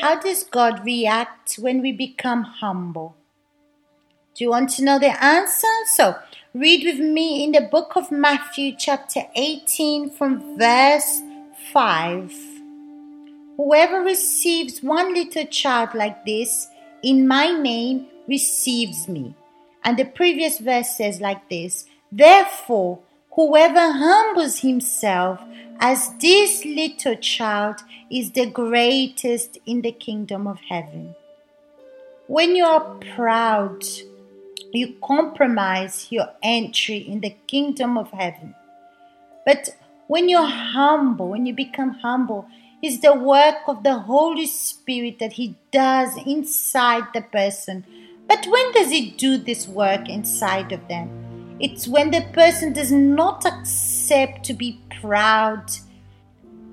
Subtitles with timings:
[0.00, 3.16] How does God react when we become humble?
[4.34, 5.66] Do you want to know the answer?
[5.94, 6.16] So,
[6.54, 11.20] read with me in the book of Matthew, chapter 18, from verse
[11.74, 12.32] 5.
[13.58, 16.66] Whoever receives one little child like this
[17.02, 19.34] in my name receives me.
[19.84, 23.00] And the previous verse says like this Therefore,
[23.32, 25.40] whoever humbles himself
[25.78, 27.76] as this little child
[28.10, 31.14] is the greatest in the kingdom of heaven.
[32.26, 33.82] When you are proud,
[34.72, 38.54] you compromise your entry in the kingdom of heaven.
[39.46, 39.70] But
[40.06, 42.46] when you're humble, when you become humble,
[42.82, 47.84] is the work of the Holy Spirit that He does inside the person.
[48.26, 51.19] But when does He do this work inside of them?
[51.60, 55.70] It's when the person does not accept to be proud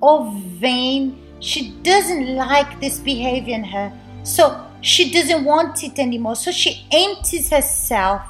[0.00, 1.18] or vain.
[1.40, 3.92] She doesn't like this behavior in her.
[4.22, 6.36] So she doesn't want it anymore.
[6.36, 8.22] So she empties herself.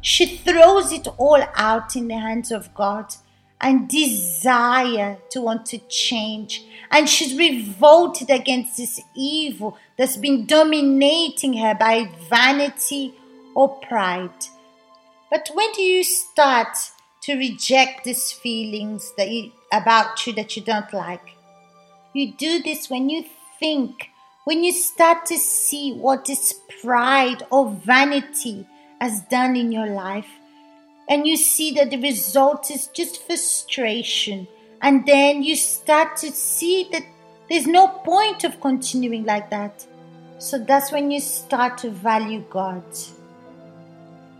[0.00, 3.14] She throws it all out in the hands of God
[3.60, 6.64] and desire to want to change.
[6.92, 13.14] And she's revolted against this evil that's been dominating her by vanity
[13.54, 14.30] or pride.
[15.30, 16.76] But when do you start
[17.22, 21.36] to reject these feelings that you, about you that you don't like?
[22.14, 23.24] You do this when you
[23.60, 24.10] think,
[24.44, 28.66] when you start to see what this pride or vanity
[29.00, 30.28] has done in your life
[31.08, 34.46] and you see that the result is just frustration.
[34.82, 37.04] And then you start to see that
[37.48, 39.86] there's no point of continuing like that.
[40.38, 42.84] So that's when you start to value God.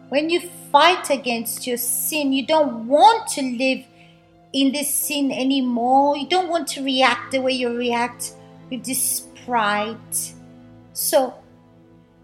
[0.09, 0.41] When you
[0.73, 3.85] fight against your sin, you don't want to live
[4.53, 6.17] in this sin anymore.
[6.17, 8.33] You don't want to react the way you react
[8.71, 9.99] with this pride.
[10.95, 11.35] So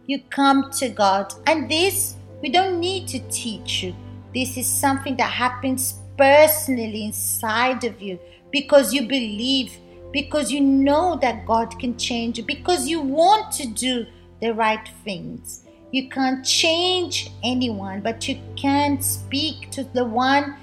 [0.06, 1.34] you come to God.
[1.46, 3.94] And this, we don't need to teach you.
[4.34, 8.18] This is something that happens personally inside of you
[8.50, 9.76] because you believe,
[10.12, 14.06] because you know that God can change you, because you want to do
[14.40, 15.63] the right things.
[15.94, 20.56] You can't change anyone, but you can speak to the one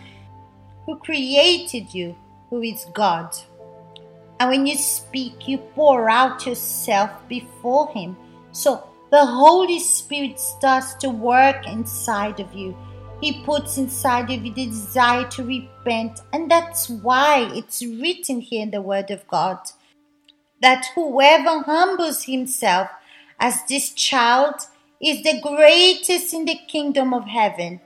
[0.85, 2.15] who created you,
[2.49, 3.33] who is God.
[4.39, 8.17] And when you speak, you pour out yourself before Him.
[8.51, 12.75] So the Holy Spirit starts to work inside of you
[13.21, 16.21] he puts inside of you the desire to repent.
[16.33, 19.59] And that's why it's written here in the Word of God
[20.59, 22.89] that whoever humbles himself
[23.39, 24.55] as this child
[25.01, 27.81] is the greatest in the kingdom of heaven.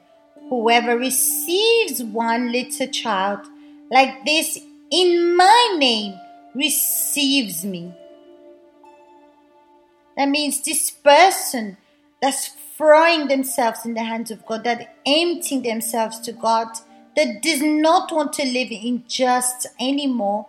[0.50, 3.40] Whoever receives one little child
[3.90, 4.60] like this
[4.92, 6.20] in my name
[6.54, 7.94] receives me.
[10.18, 11.78] That means this person
[12.22, 16.68] that's throwing themselves in the hands of God, that emptying themselves to God,
[17.16, 20.48] that does not want to live in just anymore,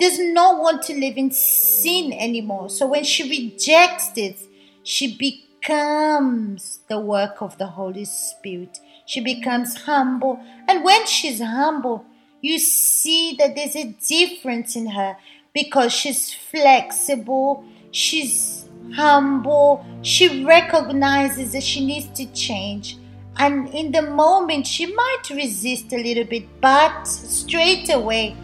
[0.00, 2.70] does not want to live in sin anymore.
[2.70, 4.44] So when she rejects this,
[4.82, 8.78] she becomes the work of the Holy Spirit.
[9.06, 10.40] She becomes humble.
[10.68, 12.04] And when she's humble,
[12.40, 15.16] you see that there's a difference in her
[15.52, 19.84] because she's flexible, she's humble.
[20.02, 22.98] She recognizes that she needs to change.
[23.38, 28.36] And in the moment, she might resist a little bit, but straight away,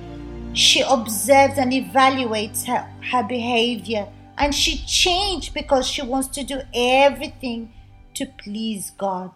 [0.55, 4.09] she observes and evaluates her, her behavior.
[4.39, 7.73] And she changed because she wants to do everything
[8.15, 9.33] to please God.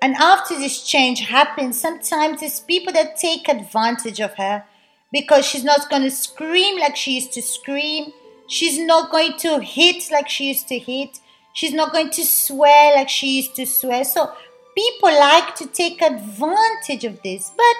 [0.00, 4.64] And after this change happens, sometimes it's people that take advantage of her
[5.12, 8.12] because she's not going to scream like she used to scream.
[8.46, 11.18] She's not going to hit like she used to hit.
[11.52, 14.04] She's not going to swear like she used to swear.
[14.04, 14.32] So
[14.76, 17.50] people like to take advantage of this.
[17.56, 17.76] But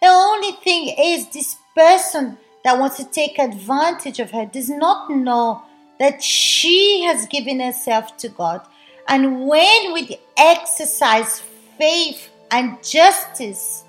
[0.00, 5.10] the only thing is, this person that wants to take advantage of her does not
[5.10, 5.62] know
[5.98, 8.62] that she has given herself to God.
[9.08, 11.42] And when we exercise
[11.78, 13.84] faith and justice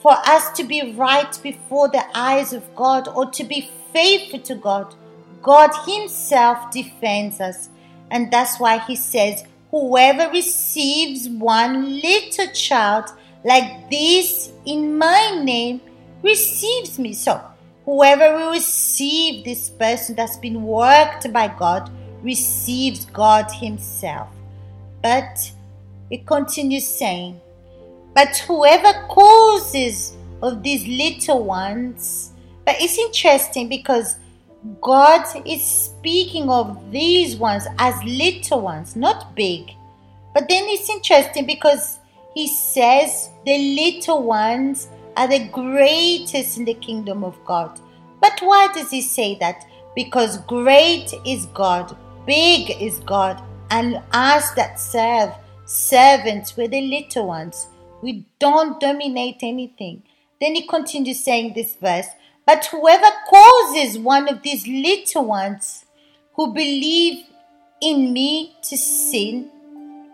[0.00, 4.54] for us to be right before the eyes of God or to be faithful to
[4.54, 4.94] God,
[5.42, 7.68] God Himself defends us.
[8.10, 13.10] And that's why He says, Whoever receives one little child
[13.44, 15.80] like this in my name
[16.22, 17.12] receives me.
[17.12, 17.40] So,
[17.88, 21.90] whoever will receive this person that's been worked by God
[22.22, 24.28] receives God Himself.
[25.02, 25.50] But
[26.10, 27.40] it continues saying,
[28.14, 32.34] But whoever causes of these little ones,
[32.66, 34.16] but it's interesting because
[34.82, 39.70] God is speaking of these ones as little ones, not big.
[40.34, 42.00] But then it's interesting because
[42.34, 47.80] he says the little ones are the greatest in the kingdom of God.
[48.20, 49.64] But why does he say that?
[49.96, 55.32] Because great is God, big is God, and us that serve,
[55.66, 57.66] servants, we're the little ones.
[58.00, 60.04] We don't dominate anything.
[60.40, 62.06] Then he continues saying this verse
[62.46, 65.84] But whoever causes one of these little ones
[66.34, 67.24] who believe
[67.80, 69.50] in me to sin,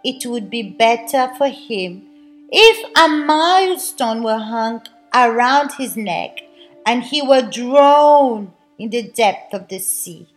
[0.02, 2.08] it would be better for him
[2.50, 4.80] if a milestone were hung
[5.14, 6.40] around his neck
[6.86, 10.28] and he were drowned in the depth of the sea.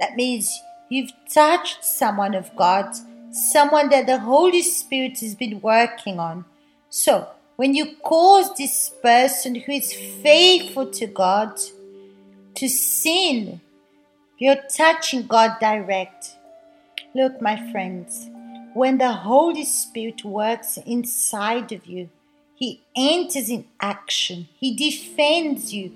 [0.00, 2.94] That means you've touched someone of God,
[3.32, 6.44] someone that the Holy Spirit has been working on.
[6.90, 11.60] So, when you cause this person who is faithful to God
[12.54, 13.60] to sin,
[14.38, 16.36] you're touching God direct.
[17.14, 18.28] Look, my friends,
[18.74, 22.08] when the Holy Spirit works inside of you,
[22.62, 25.90] He enters in action, He defends you,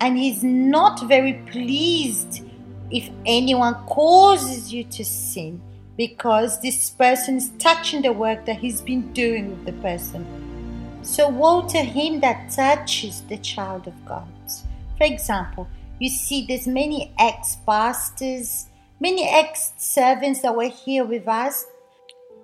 [0.00, 2.42] and He's not very pleased
[2.90, 5.62] if anyone causes you to sin
[5.96, 10.26] because this person is touching the work that He's been doing with the person.
[11.02, 14.26] So, woe to him that touches the child of God.
[14.96, 15.68] For example,
[16.00, 18.66] you see, there's many ex pastors,
[18.98, 21.64] many ex servants that were here with us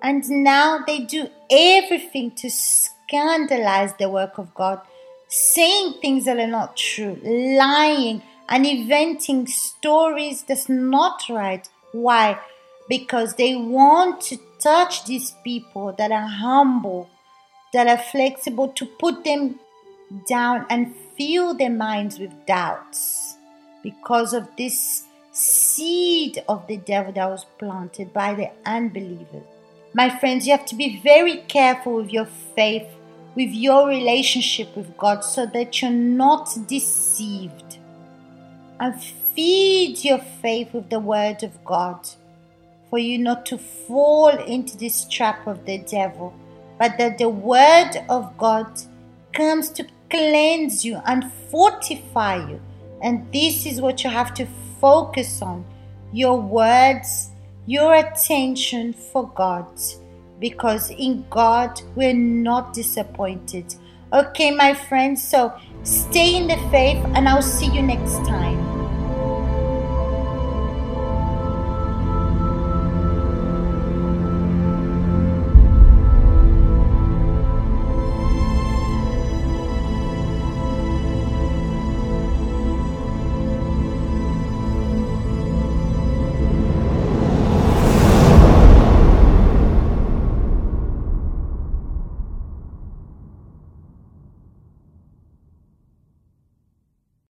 [0.01, 2.49] and now they do everything to
[3.07, 4.81] scandalize the work of God,
[5.27, 11.67] saying things that are not true, lying and inventing stories that's not right.
[11.91, 12.39] Why?
[12.89, 17.09] Because they want to touch these people that are humble,
[17.73, 19.59] that are flexible, to put them
[20.27, 23.35] down and fill their minds with doubts
[23.81, 29.54] because of this seed of the devil that was planted by the unbelievers.
[29.95, 32.85] My friends, you have to be very careful with your faith,
[33.33, 37.77] with your relationship with God, so that you're not deceived.
[38.77, 42.09] And feed your faith with the Word of God,
[42.89, 46.33] for you not to fall into this trap of the devil,
[46.77, 48.67] but that the Word of God
[49.31, 52.59] comes to cleanse you and fortify you.
[53.01, 54.45] And this is what you have to
[54.81, 55.63] focus on
[56.11, 57.29] your words
[57.65, 59.67] your attention for God
[60.39, 63.73] because in God we're not disappointed.
[64.13, 65.53] Okay, my friends, so
[65.83, 68.74] stay in the faith and I'll see you next time.